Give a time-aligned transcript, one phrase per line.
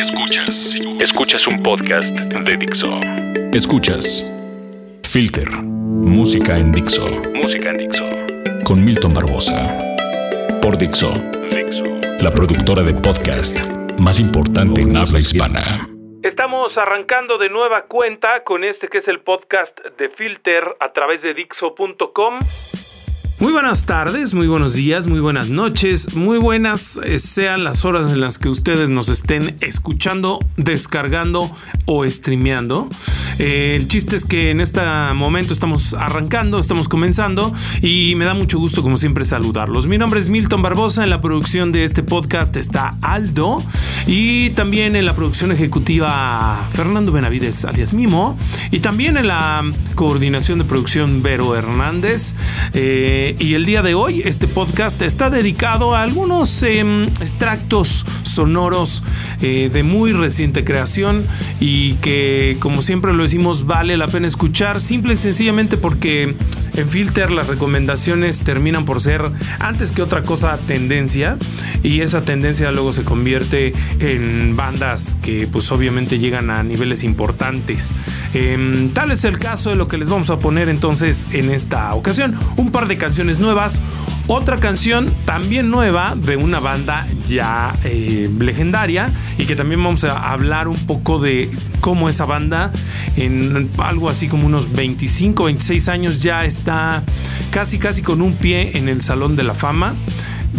[0.00, 0.74] Escuchas.
[0.98, 3.00] Escuchas un podcast de Dixo.
[3.52, 4.32] Escuchas.
[5.02, 5.46] Filter.
[5.50, 7.06] Música en Dixo.
[7.34, 8.04] Música en Dixo.
[8.64, 9.76] Con Milton Barbosa.
[10.62, 11.12] Por Dixo.
[11.50, 11.84] Dixo.
[12.22, 13.60] La productora de podcast
[13.98, 15.86] más importante en habla hispana.
[16.22, 21.20] Estamos arrancando de nueva cuenta con este que es el podcast de Filter a través
[21.20, 22.38] de Dixo.com.
[23.40, 28.08] Muy buenas tardes, muy buenos días, muy buenas noches, muy buenas eh, sean las horas
[28.08, 31.50] en las que ustedes nos estén escuchando, descargando
[31.86, 32.90] o streameando.
[33.38, 34.82] Eh, el chiste es que en este
[35.14, 37.50] momento estamos arrancando, estamos comenzando
[37.80, 39.86] y me da mucho gusto como siempre saludarlos.
[39.86, 43.62] Mi nombre es Milton Barbosa, en la producción de este podcast está Aldo
[44.06, 48.36] y también en la producción ejecutiva Fernando Benavides alias Mimo
[48.70, 49.64] y también en la
[49.94, 52.34] coordinación de producción Vero Hernández.
[52.74, 59.02] Eh, y el día de hoy este podcast está dedicado a algunos em, extractos sonoros
[59.42, 61.26] eh, de muy reciente creación
[61.60, 66.34] y que como siempre lo decimos vale la pena escuchar simple y sencillamente porque
[66.80, 71.36] en Filter las recomendaciones terminan por ser antes que otra cosa tendencia
[71.82, 77.94] y esa tendencia luego se convierte en bandas que pues obviamente llegan a niveles importantes.
[78.32, 81.92] Em, tal es el caso de lo que les vamos a poner entonces en esta
[81.94, 82.34] ocasión.
[82.56, 83.82] Un par de canciones nuevas,
[84.26, 90.30] otra canción también nueva de una banda ya eh, legendaria y que también vamos a
[90.30, 91.50] hablar un poco de
[91.80, 92.72] cómo esa banda
[93.16, 96.69] en algo así como unos 25, 26 años ya está
[97.50, 99.96] casi casi con un pie en el Salón de la Fama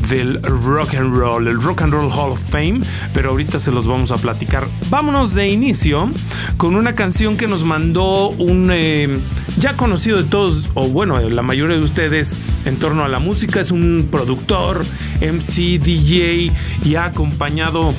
[0.10, 2.82] del rock and roll, el Rock and Roll Hall of Fame,
[3.14, 4.68] pero ahorita se los vamos a platicar.
[4.90, 6.12] Vámonos de inicio
[6.58, 9.20] con una canción que nos mandó un eh,
[9.58, 13.60] ya conocido de todos, o bueno, la mayoría de ustedes en torno a la música,
[13.60, 14.84] es un productor,
[15.20, 16.52] MC, DJ
[16.84, 17.94] y ha acompañado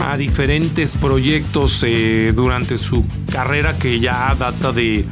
[0.00, 5.06] a diferentes proyectos eh, durante su carrera que ya data de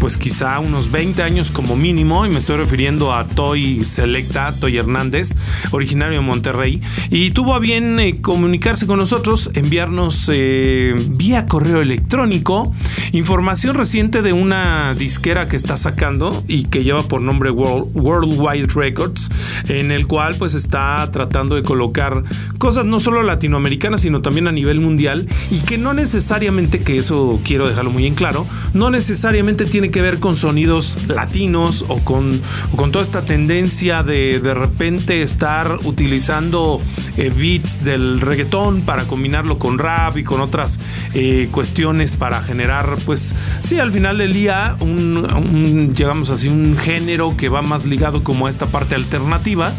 [0.00, 4.78] pues quizá unos 20 años como mínimo, y me estoy refiriendo a Toy Selecta, Toy
[4.78, 5.36] Hernández,
[5.70, 6.80] originario de Monterrey,
[7.10, 12.72] y tuvo a bien eh, comunicarse con nosotros, enviarnos eh, vía correo electrónico
[13.12, 18.68] información reciente de una disquera que está sacando y que lleva por nombre World, Worldwide
[18.74, 19.30] Records,
[19.68, 22.22] en el cual pues está tratando de colocar
[22.58, 27.40] cosas no solo latinoamericanas, sino también a nivel mundial, y que no necesariamente, que eso
[27.44, 32.40] quiero dejarlo muy en claro, no necesariamente tiene que ver con sonidos latinos o con,
[32.76, 36.80] con toda esta tendencia de de repente estar utilizando
[37.16, 40.80] eh, beats del reggaetón para combinarlo con rap y con otras
[41.14, 47.36] eh, cuestiones para generar, pues sí, al final del día, un, llegamos así, un género
[47.36, 49.74] que va más ligado como a esta parte alternativa,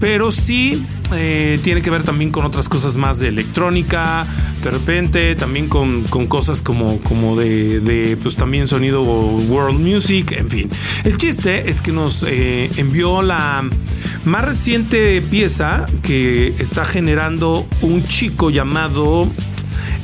[0.00, 4.26] pero sí eh, tiene que ver también con otras cosas más de electrónica,
[4.62, 10.32] de repente también con, con cosas como, como de, de, pues también sonido world music,
[10.32, 10.70] en fin.
[11.04, 13.68] El chiste es que nos eh, envió la
[14.24, 19.30] más reciente pieza que está generando un chico llamado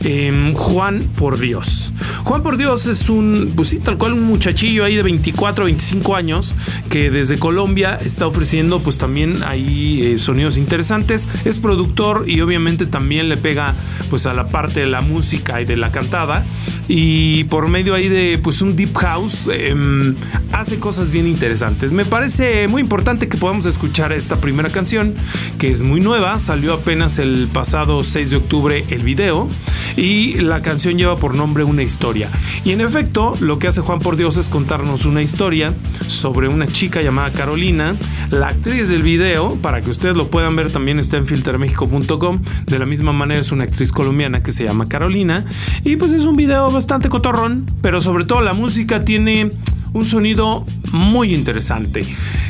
[0.02, 1.92] Em, Juan por Dios.
[2.24, 6.16] Juan por Dios es un, pues sí, tal cual un muchachillo ahí de 24, 25
[6.16, 6.56] años
[6.88, 11.28] que desde Colombia está ofreciendo pues también ahí eh, sonidos interesantes.
[11.44, 13.74] Es productor y obviamente también le pega
[14.08, 16.46] pues a la parte de la música y de la cantada.
[16.88, 20.14] Y por medio ahí de pues un deep house em,
[20.52, 21.92] hace cosas bien interesantes.
[21.92, 25.14] Me parece muy importante que podamos escuchar esta primera canción
[25.58, 26.38] que es muy nueva.
[26.38, 29.48] Salió apenas el pasado 6 de octubre el video
[29.96, 32.30] y la canción lleva por nombre Una historia.
[32.64, 35.74] Y en efecto, lo que hace Juan por Dios es contarnos una historia
[36.06, 37.96] sobre una chica llamada Carolina.
[38.30, 42.42] La actriz del video, para que ustedes lo puedan ver, también está en filtermexico.com.
[42.66, 45.44] De la misma manera es una actriz colombiana que se llama Carolina.
[45.84, 49.50] Y pues es un video bastante cotorrón, pero sobre todo la música tiene
[49.92, 52.04] un sonido muy interesante.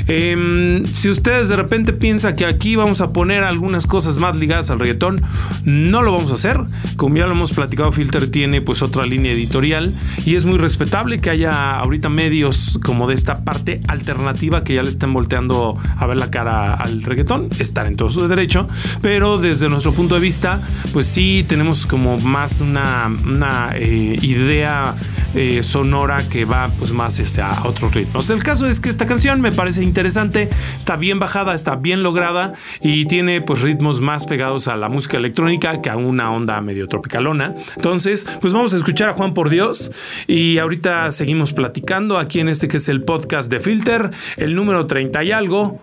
[0.07, 4.71] Em, si ustedes de repente piensan que aquí vamos a poner algunas cosas más ligadas
[4.71, 5.23] al reggaetón,
[5.65, 6.61] no lo vamos a hacer.
[6.97, 9.95] Como ya lo hemos platicado, Filter tiene pues otra línea editorial
[10.25, 14.83] y es muy respetable que haya ahorita medios como de esta parte alternativa que ya
[14.83, 18.67] le estén volteando a ver la cara al reggaetón, estar en todo su derecho,
[19.03, 20.61] pero desde nuestro punto de vista,
[20.93, 24.97] pues sí tenemos como más una, eh, idea
[25.35, 28.31] eh, sonora que va pues más a otros ritmos.
[28.31, 32.55] El caso es que esta canción me parece interesante, está bien bajada, está bien lograda
[32.81, 36.89] y tiene pues ritmos más pegados a la música electrónica que a una onda medio
[36.89, 37.55] tropicalona.
[37.77, 39.93] Entonces, pues vamos a escuchar a Juan por Dios
[40.27, 44.87] y ahorita seguimos platicando aquí en este que es el podcast de Filter, el número
[44.87, 45.81] 30 y algo.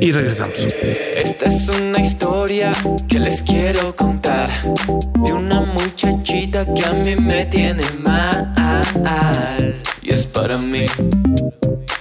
[0.00, 0.66] Y regresamos.
[1.16, 2.72] Esta es una historia
[3.08, 4.48] que les quiero contar
[5.24, 9.74] de una muchachita que a mí me tiene mal.
[10.02, 10.84] Y es para mí,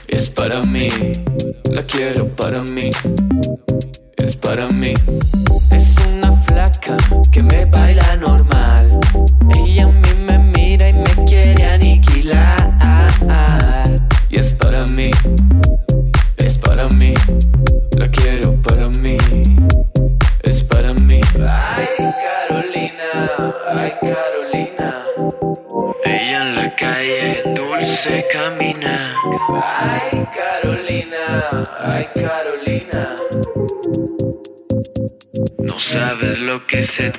[0.07, 0.89] es para mí,
[1.65, 2.91] la quiero para mí,
[4.17, 4.94] es para mí.
[5.71, 6.97] Es una flaca
[7.31, 7.90] que me baila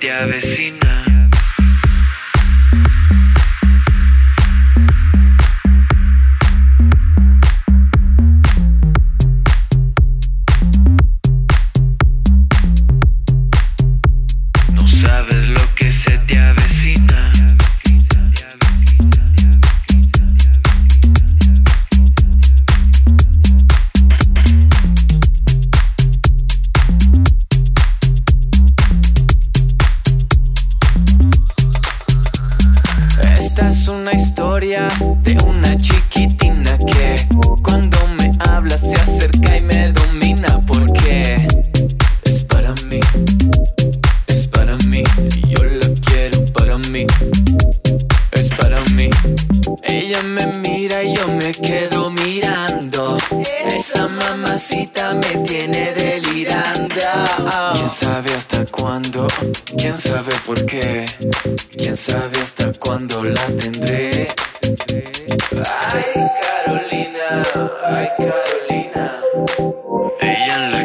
[0.03, 0.11] te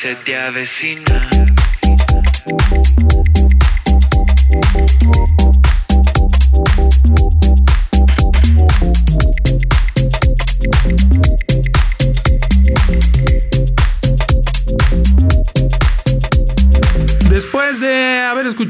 [0.00, 1.28] se te avecina.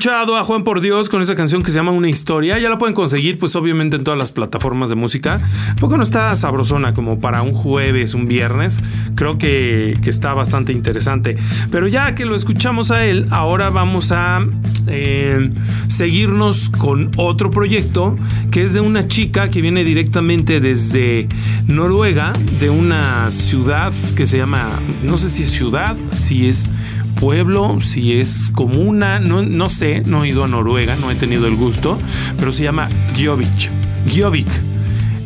[0.00, 2.58] Escuchado a Juan por Dios con esa canción que se llama Una historia.
[2.58, 5.42] Ya la pueden conseguir, pues obviamente en todas las plataformas de música.
[5.78, 8.82] Poco no está sabrosona como para un jueves, un viernes.
[9.14, 11.36] Creo que, está bastante interesante.
[11.70, 14.40] Pero ya que lo escuchamos a él, ahora vamos a
[14.86, 15.50] eh,
[15.88, 18.16] seguirnos con otro proyecto
[18.50, 21.28] que es de una chica que viene directamente desde
[21.66, 24.70] Noruega, de una ciudad que se llama,
[25.02, 26.70] no sé si es ciudad, si es
[27.20, 31.46] pueblo, si es comuna, no, no sé, no he ido a Noruega, no he tenido
[31.46, 31.98] el gusto,
[32.38, 33.70] pero se llama Gjovik.
[34.06, 34.48] Gjovik.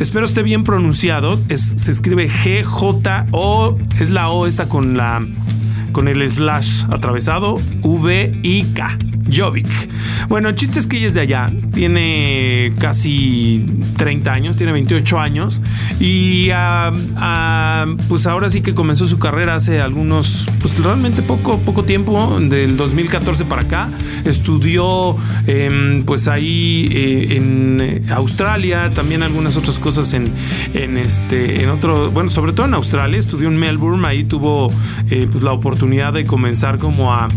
[0.00, 1.40] Espero esté bien pronunciado.
[1.54, 3.78] se escribe G-J-O.
[4.00, 5.24] Es la O esta con la
[5.92, 9.13] con el slash atravesado V-I-K.
[9.32, 9.66] Jovic.
[10.28, 13.64] Bueno, el chiste es que ella es de allá, tiene casi
[13.96, 15.62] 30 años, tiene 28 años
[16.00, 16.48] y
[18.08, 22.76] pues ahora sí que comenzó su carrera hace algunos, pues realmente poco, poco tiempo, del
[22.76, 23.90] 2014 para acá.
[24.24, 25.16] Estudió
[25.46, 30.32] em, pues ahí eh, en Australia, también algunas otras cosas en,
[30.74, 34.70] en, este, en otro, bueno, sobre todo en Australia, estudió en Melbourne, ahí tuvo
[35.10, 37.28] eh, pues la oportunidad de comenzar como a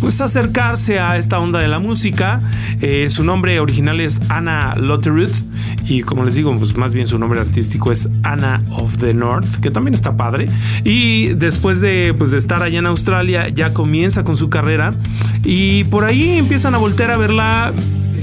[0.00, 2.40] pues acercarse a esta onda de la música.
[2.80, 5.30] Eh, su nombre original es Anna Lotterud
[5.88, 9.60] y como les digo, pues más bien su nombre artístico es Anna of the North,
[9.60, 10.48] que también está padre.
[10.84, 14.94] Y después de, pues, de estar allá en Australia, ya comienza con su carrera
[15.44, 17.72] y por ahí empiezan a voltear a verla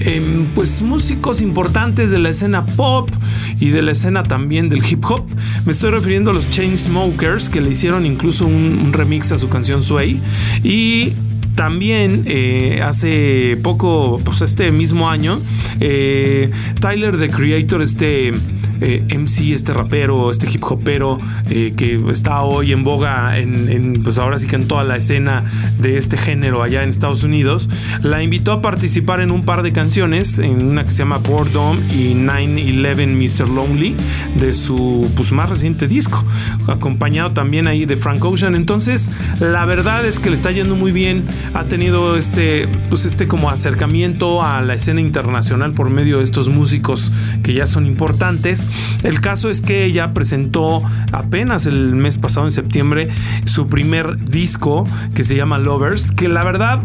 [0.01, 3.09] em, pues músicos importantes de la escena pop
[3.59, 5.25] y de la escena también del hip hop.
[5.65, 9.83] Me estoy refiriendo a los Chainsmokers que le hicieron incluso un, remix a su canción
[9.83, 10.19] Sway
[10.63, 11.13] y
[11.55, 15.41] también eh, hace poco, pues este mismo año,
[15.79, 18.33] eh, Tyler the Creator, este
[18.83, 21.17] eh, MC, este rapero, este hip hopero
[21.49, 25.43] eh, que está hoy en boga, en, pues ahora sí que en toda la escena
[25.79, 27.69] de este género allá en Estados Unidos,
[28.01, 31.77] la invitó a participar en un par de canciones, en una que se llama Boredom
[31.91, 33.49] y 9-11 Mr.
[33.49, 33.95] Lonely,
[34.39, 36.23] de su pues, más reciente disco,
[36.67, 38.55] acompañado también ahí de Frank Ocean.
[38.55, 41.23] Entonces, la verdad es que le está yendo muy bien,
[41.53, 46.49] ha tenido este, pues este como acercamiento a la escena internacional por medio de estos
[46.49, 47.11] músicos
[47.43, 48.67] que ya son importantes
[49.03, 53.09] el caso es que ella presentó apenas el mes pasado, en septiembre,
[53.45, 56.81] su primer disco que se llama Lovers, que la verdad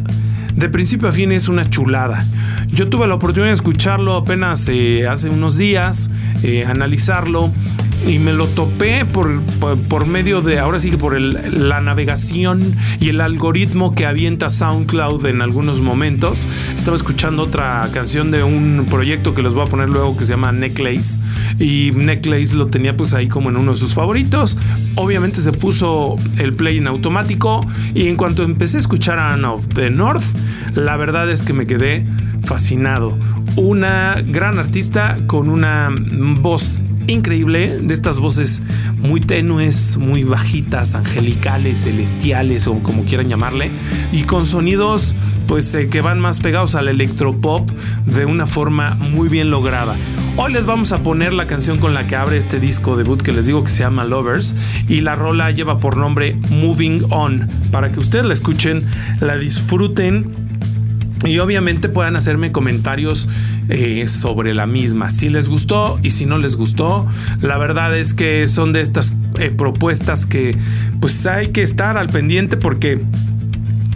[0.55, 2.27] de principio a fin es una chulada.
[2.69, 6.11] Yo tuve la oportunidad de escucharlo apenas eh, hace unos días,
[6.43, 7.53] eh, analizarlo
[8.07, 9.41] y me lo topé por,
[9.89, 15.27] por, medio de, ahora sí que por la navegación y el algoritmo que avienta SoundCloud
[15.27, 16.49] en algunos momentos.
[16.75, 20.33] Estaba escuchando otra canción de un proyecto que les voy a poner luego que se
[20.33, 21.21] llama Necklace
[21.59, 24.57] y Necklace lo tenía pues ahí como en uno de sus favoritos.
[24.95, 27.61] Obviamente se puso el play en automático
[27.95, 30.25] y en cuanto empecé a escuchar a Anna of the North,
[30.75, 32.05] la verdad es que me quedé
[32.45, 33.19] fascinado.
[33.57, 35.91] Una gran artista con una
[36.41, 38.63] voz increíble de estas voces
[39.01, 43.71] muy tenues, muy bajitas, angelicales, celestiales o como quieran llamarle,
[44.13, 45.15] y con sonidos
[45.47, 47.69] pues eh, que van más pegados al electropop
[48.07, 49.97] de una forma muy bien lograda.
[50.37, 53.33] Hoy les vamos a poner la canción con la que abre este disco debut que
[53.33, 54.55] les digo que se llama Lovers
[54.87, 58.87] y la rola lleva por nombre Moving On para que ustedes la escuchen,
[59.21, 60.48] la disfruten
[61.25, 63.29] y obviamente puedan hacerme comentarios
[63.69, 65.11] eh, sobre la misma.
[65.11, 67.07] Si les gustó y si no les gustó,
[67.41, 70.57] la verdad es que son de estas eh, propuestas que
[71.01, 73.01] pues hay que estar al pendiente porque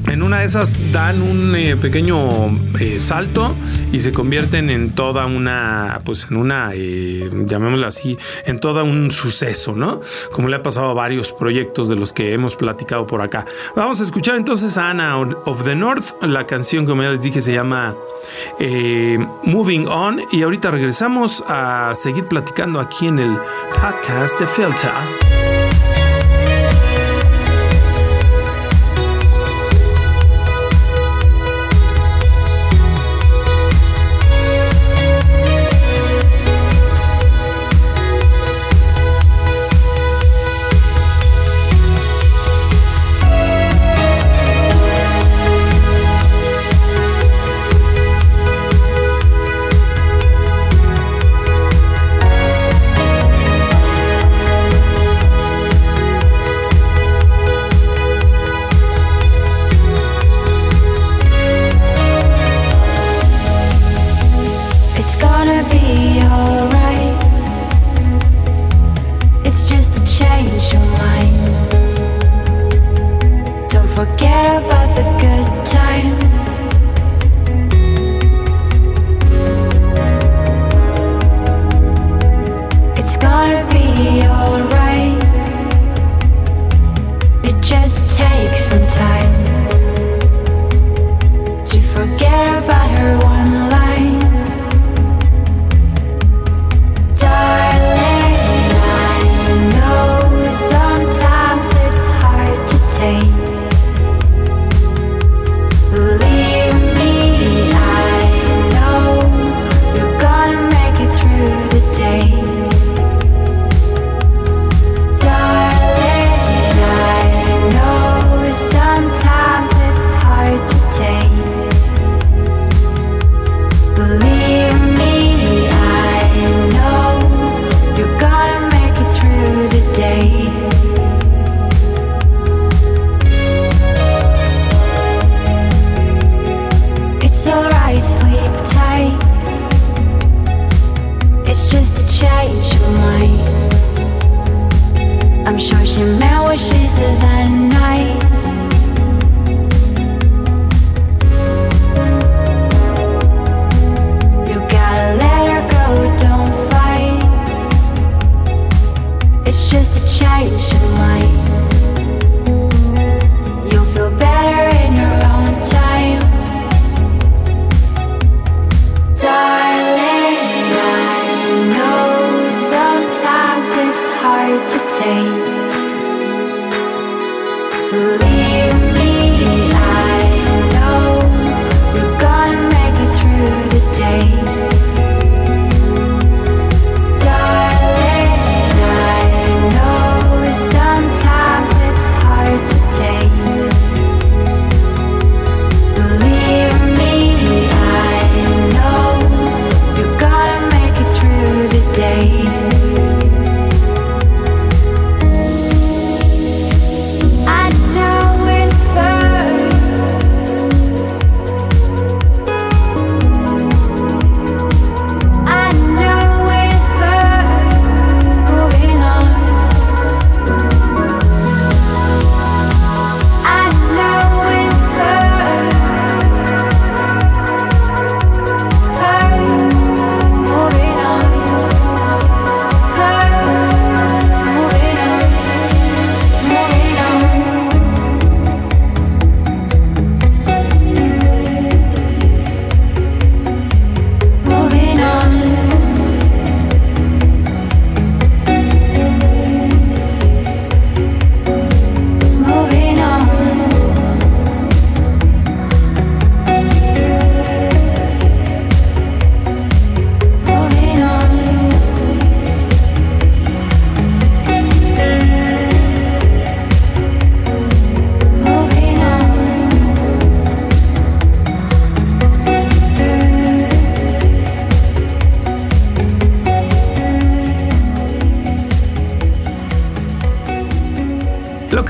[0.09, 3.55] en una de esas dan un eh, pequeño eh, salto
[3.93, 9.11] y se convierten en toda una, pues en una, eh, llamémoslo así, en todo un
[9.11, 10.01] suceso, ¿no?
[10.33, 13.47] Como le ha pasado a varios proyectos de los que hemos platicado por acá.
[13.77, 17.41] Vamos a escuchar entonces a Anna of the North, la canción como ya les dije
[17.41, 17.95] se llama
[19.45, 23.37] Moving On y ahorita regresamos a seguir platicando aquí en el
[23.81, 25.32] podcast de Filter.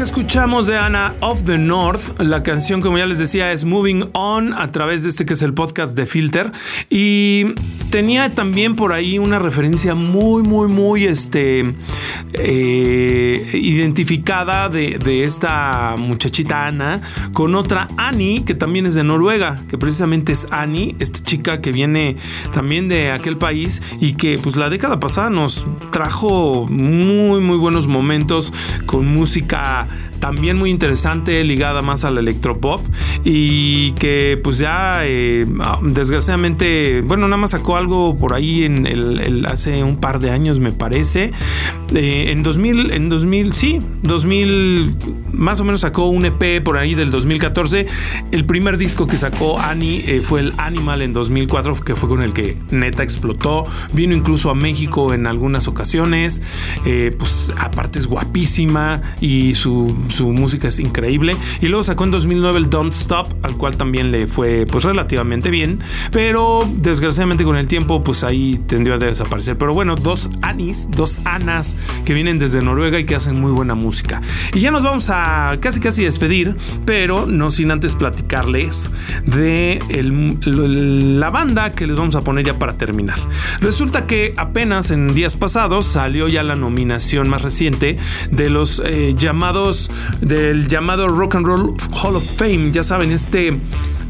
[0.02, 4.52] Escuchamos de Anna of the North, la canción, como ya les decía, es Moving On
[4.52, 6.50] a través de este que es el podcast de Filter.
[6.90, 7.54] Y
[7.90, 11.62] tenía también por ahí una referencia muy, muy, muy este,
[12.32, 17.00] eh, identificada de, de, esta muchachita Ana
[17.32, 21.71] con otra Annie, que también es de Noruega, que precisamente es Annie, esta chica que
[21.71, 22.16] viene
[22.52, 27.87] también de aquel país y que pues la década pasada nos trajo muy, muy buenos
[27.87, 28.53] momentos
[28.87, 29.87] con música
[30.22, 32.81] también muy interesante, ligada más al electropop
[33.24, 35.44] y que pues ya eh,
[35.83, 40.61] desgraciadamente, bueno, nada más sacó algo por ahí en el, hace un par de años
[40.61, 41.33] me parece.
[41.92, 44.94] Eh, en 2000, en 2000, sí, 2000,
[45.33, 47.88] más o menos sacó un EP por ahí del 2014.
[48.31, 52.22] El primer disco que sacó Annie eh, fue el Animal en 2004, que fue con
[52.22, 53.64] el que neta explotó.
[53.92, 56.42] Vino incluso a México en algunas ocasiones.
[57.18, 61.37] pues aparte es guapísima y su su música es increíble.
[61.61, 65.51] Y luego sacó en 2009 el Don't Stop, al cual también le fue pues relativamente
[65.51, 69.57] bien, pero desgraciadamente con el tiempo pues ahí tendió a desaparecer.
[69.59, 73.75] Pero bueno, dos Anis, dos Anas que vienen desde Noruega y que hacen muy buena
[73.75, 74.23] música.
[74.55, 78.90] Y ya nos vamos a casi casi despedir, pero no sin antes platicarles
[79.25, 79.81] de
[80.45, 83.18] la banda que les vamos a poner ya para terminar.
[83.61, 87.97] Resulta que apenas en días pasados salió ya la nominación más reciente
[88.31, 89.71] de los eh, llamados
[90.20, 92.70] del llamado Rock and Roll Hall of Fame.
[92.72, 93.58] Ya saben, este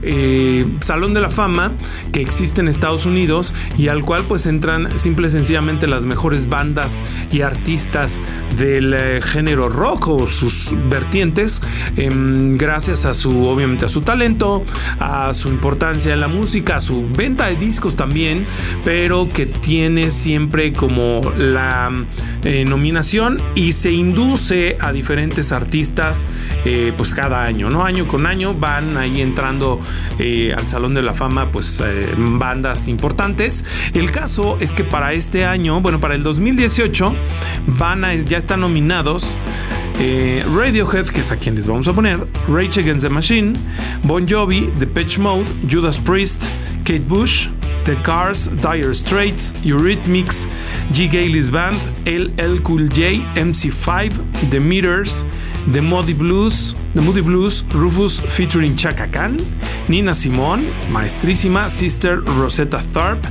[0.03, 1.73] eh, Salón de la Fama
[2.12, 6.49] que existe en Estados Unidos y al cual pues entran simple y sencillamente las mejores
[6.49, 8.21] bandas y artistas
[8.59, 11.62] del eh, género rock o sus vertientes
[11.97, 14.65] em, gracias a su obviamente a su talento
[14.99, 18.47] a su importancia en la música a su venta de discos también
[18.85, 21.93] pero que tiene siempre como la
[22.45, 26.27] eh, nominación y se induce a diferentes artistas
[26.97, 29.81] pues cada año no año con año van ahí entrando
[30.18, 33.64] eh, al Salón de la Fama pues eh, bandas importantes.
[33.94, 37.14] El caso es que para este año, bueno, para el 2018
[37.66, 39.37] van a, ya están nominados
[39.98, 43.55] eh, Radiohead, que es a quien les vamos a poner, Rage Against the Machine,
[44.02, 46.42] Bon Jovi, The Pitch Mode, Judas Priest,
[46.85, 47.48] Kate Bush,
[47.85, 50.47] The Cars, Dire Straits, Eurythmics,
[50.93, 51.11] G.
[51.11, 55.25] Gailey's Band, LL Cool J, MC5, The Meters,
[55.73, 59.39] The Moody Blues, The Moody Blues, Rufus featuring Chaka Khan,
[59.89, 63.29] Nina Simone, maestrísima, Sister Rosetta Tharpe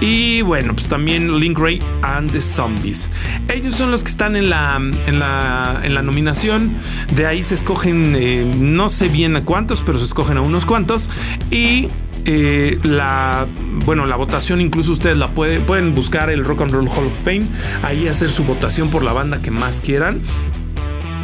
[0.00, 3.10] y bueno, pues también Link Ray and the Zombies.
[3.52, 6.76] Ellos son los que están en la, en la, en la nominación.
[7.14, 10.64] De ahí se escogen, eh, no sé bien a cuántos, pero se escogen a unos
[10.64, 11.10] cuantos.
[11.50, 11.88] Y
[12.24, 13.46] eh, la
[13.84, 17.24] bueno la votación incluso ustedes la pueden pueden buscar el Rock and Roll Hall of
[17.24, 17.42] Fame
[17.82, 20.20] ahí hacer su votación por la banda que más quieran.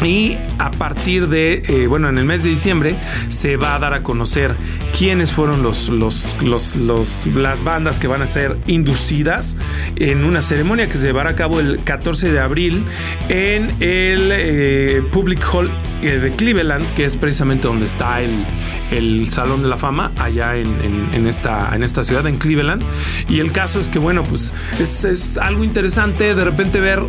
[0.05, 2.97] Y a partir de, eh, bueno, en el mes de diciembre
[3.29, 4.55] se va a dar a conocer
[4.97, 9.57] quiénes fueron los, los, los, las bandas que van a ser inducidas
[9.97, 12.85] en una ceremonia que se llevará a cabo el 14 de abril
[13.31, 15.71] en el eh, Public Hall
[16.03, 18.45] de Cleveland, que es precisamente donde está el,
[18.91, 20.69] el Salón de la Fama, allá en,
[21.13, 22.83] en, esta, en esta ciudad, en Cleveland.
[23.29, 27.03] Y el caso es que, bueno, pues es, es algo interesante de repente ver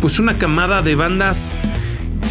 [0.00, 1.52] pues una camada de bandas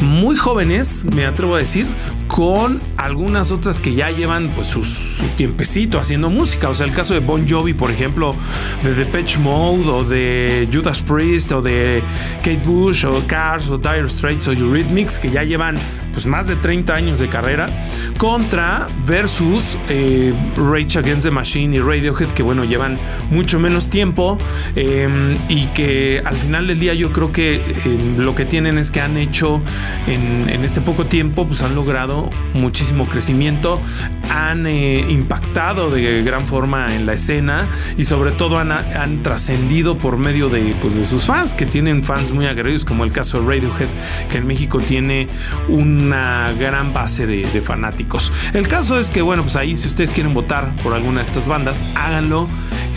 [0.01, 1.87] muy jóvenes, me atrevo a decir,
[2.27, 4.83] con algunas otras que ya llevan pues su,
[5.35, 6.69] tiempecito haciendo música.
[6.69, 8.31] O sea, el caso de Bon Jovi, por ejemplo,
[8.83, 12.03] de Depeche Mode o de Judas Priest o de
[12.39, 15.75] Kate Bush o Cars o Dire Straits o Eurythmics, que ya llevan
[16.17, 17.69] pues más de 30 años de carrera,
[18.17, 22.97] contra versus eh, Rage Against the Machine y Radiohead, que bueno, llevan
[23.30, 24.39] mucho menos tiempo
[24.75, 28.89] em, y que al final del día yo creo que em, lo que tienen es
[28.89, 29.62] que han hecho
[30.08, 33.80] en, en este poco tiempo, pues han logrado muchísimo crecimiento,
[34.30, 37.65] han eh, impactado de gran forma en la escena
[37.97, 38.67] y sobre todo han,
[39.23, 43.12] trascendido por medio de, pues, de sus fans, que tienen fans muy aguerridos, como el
[43.12, 43.88] caso de Radiohead,
[44.32, 45.27] que en México tiene
[46.08, 48.32] una gran base de, fanáticos.
[48.54, 51.48] El caso es que, bueno, pues ahí si ustedes quieren votar por alguna de estas
[51.48, 52.48] bandas, háganlo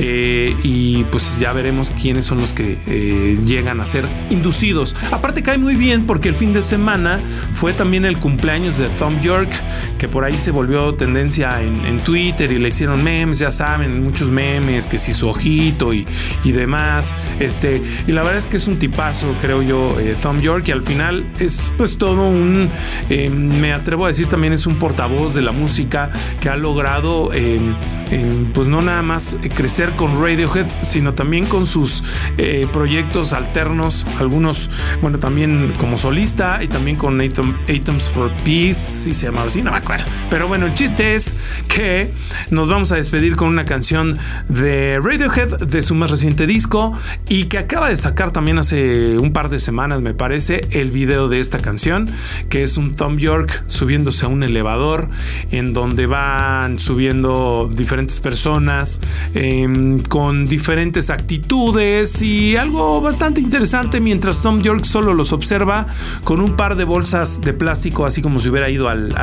[0.03, 4.97] eh, y pues ya veremos quiénes son los que eh, llegan a ser inducidos.
[5.13, 7.19] Aparte cae muy bien porque el fin de semana
[7.55, 9.51] fue también el cumpleaños de Tom York,
[9.99, 14.31] que por ahí se volvió tendencia en, Twitter y le hicieron memes, ya saben, muchos
[14.31, 16.07] memes, que si su ojito y,
[16.45, 17.13] demás.
[17.39, 20.83] Este, y la verdad es que es un tipazo, creo yo, eh, York, y al
[20.83, 22.71] final es pues todo un,
[23.11, 26.11] em, me atrevo a decir también es un portavoz de la música
[26.41, 27.75] que ha logrado em,
[28.11, 32.03] em, pues no nada más crecer con Radiohead, sino también con sus
[32.39, 34.71] eh, proyectos alternos, algunos,
[35.03, 39.73] bueno, también como solista y también con Atoms for Peace, si se llamaba así, no
[39.73, 40.05] me acuerdo.
[40.29, 41.37] Pero bueno, el chiste es
[41.69, 42.11] que
[42.51, 44.17] nos vamos a despedir con una canción
[44.49, 46.93] de Radiohead de su más reciente disco
[47.29, 51.29] y que acaba de sacar también hace un par de semanas, me parece, el video
[51.29, 52.07] de esta canción,
[52.49, 55.09] que es un Tom York subiéndose a un elevador
[55.51, 59.01] en donde van subiendo diferentes personas
[59.35, 65.87] em, con diferentes actitudes y algo bastante interesante mientras Tom York solo los observa
[66.25, 69.15] con un par de bolsas de plástico así como si hubiera ido al,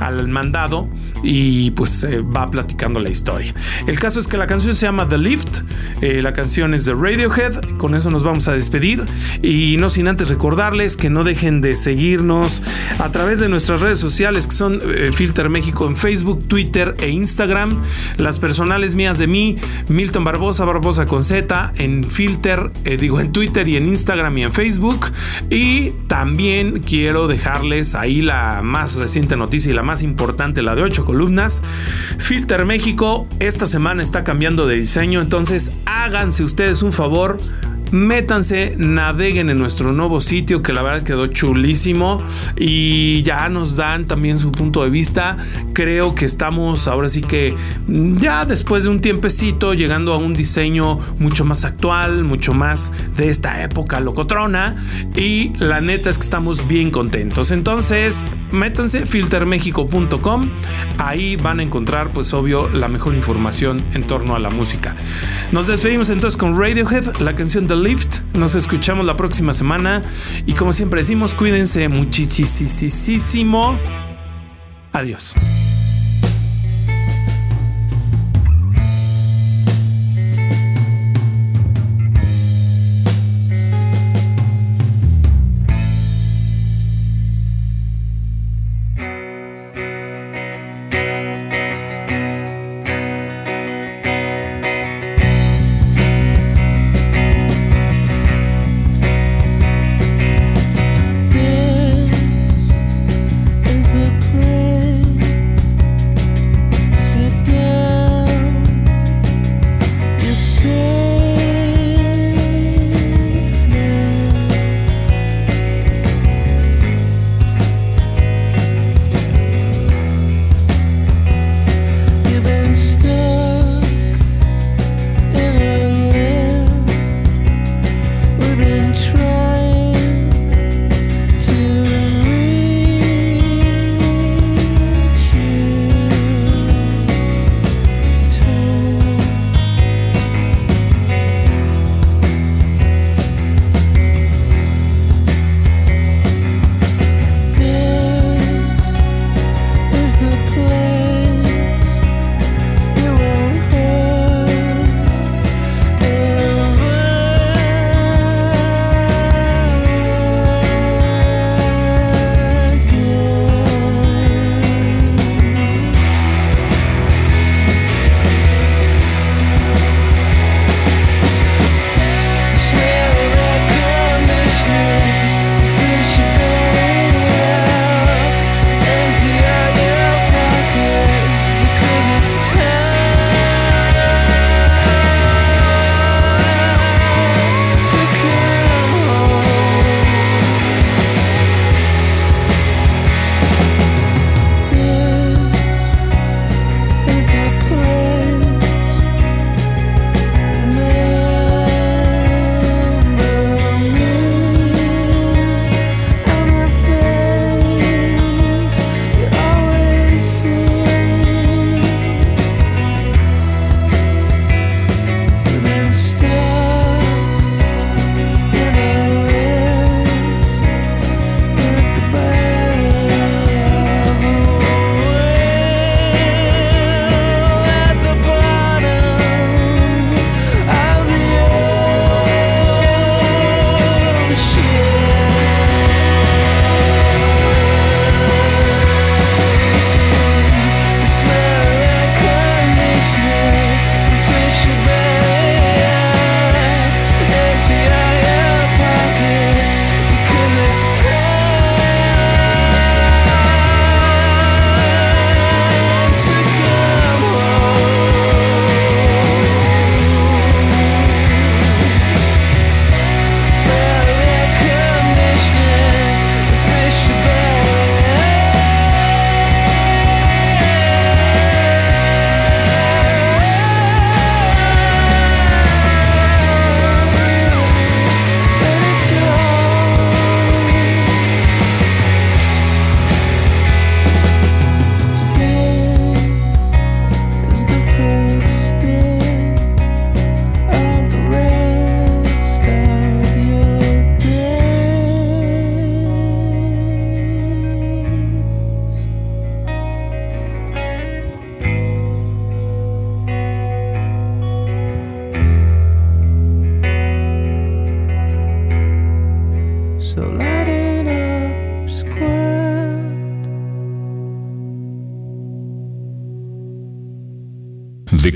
[0.00, 0.88] al, mandado
[1.22, 3.54] y pues va platicando la historia.
[3.86, 5.62] El caso es que la canción se llama The Lift,
[6.00, 9.04] eh, la canción es de Radiohead, con eso nos vamos a despedir
[9.42, 12.62] y no sin antes recordarles que no dejen de seguirnos
[12.98, 17.10] a través de nuestras redes sociales que son eh, Filter México en Facebook, Twitter e
[17.10, 17.82] Instagram,
[18.16, 19.56] las personales mías de mí,
[19.88, 24.44] Milton Barbosa, Barbosa con Z, en Filter, eh, digo en Twitter y en Instagram y
[24.44, 25.06] en Facebook
[25.50, 30.82] y también quiero dejarles ahí la más reciente noticia y la más importante, la de
[30.82, 31.62] ocho columnas.
[32.18, 37.38] Filter México esta semana está cambiando de diseño, entonces háganse ustedes un favor
[37.92, 42.18] métanse, naveguen en nuestro nuevo sitio que la verdad quedó chulísimo
[42.56, 45.36] y ya nos dan también su punto de vista.
[45.72, 47.54] Creo que estamos ahora sí que
[47.88, 53.28] ya después de un tiempecito llegando a un diseño mucho más actual, mucho más de
[53.28, 54.76] esta época locotrona
[55.14, 57.50] y la neta es que estamos bien contentos.
[57.50, 60.50] Entonces, métanse filtermexico.com,
[60.98, 64.96] ahí van a encontrar pues obvio la mejor información en torno a la música.
[65.52, 68.20] Nos despedimos entonces con Radiohead, la canción del Lift.
[68.34, 70.02] Nos escuchamos la próxima semana
[70.46, 73.78] y como siempre decimos, cuídense muchísimo.
[74.92, 75.34] Adiós.